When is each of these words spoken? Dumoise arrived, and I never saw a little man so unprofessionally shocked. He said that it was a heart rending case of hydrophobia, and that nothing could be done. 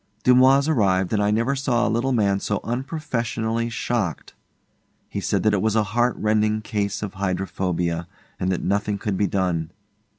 Dumoise 0.23 0.67
arrived, 0.67 1.13
and 1.13 1.21
I 1.21 1.29
never 1.29 1.55
saw 1.55 1.87
a 1.87 1.93
little 1.93 2.11
man 2.11 2.39
so 2.39 2.59
unprofessionally 2.63 3.69
shocked. 3.69 4.33
He 5.07 5.21
said 5.21 5.43
that 5.43 5.53
it 5.53 5.61
was 5.61 5.75
a 5.75 5.83
heart 5.93 6.15
rending 6.17 6.61
case 6.63 7.03
of 7.03 7.13
hydrophobia, 7.13 8.07
and 8.39 8.51
that 8.51 8.63
nothing 8.63 8.97
could 8.97 9.15
be 9.15 9.27
done. 9.27 9.69